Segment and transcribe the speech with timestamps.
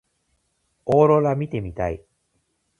[0.85, 2.03] オーロラ見てみたい。